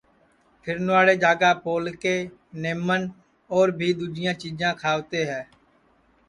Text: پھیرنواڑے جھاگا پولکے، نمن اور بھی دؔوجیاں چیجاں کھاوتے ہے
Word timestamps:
پھیرنواڑے 0.61 1.15
جھاگا 1.23 1.51
پولکے، 1.63 2.15
نمن 2.61 3.01
اور 3.53 3.67
بھی 3.77 3.89
دؔوجیاں 3.99 4.33
چیجاں 4.41 4.73
کھاوتے 4.81 5.21
ہے 5.31 5.41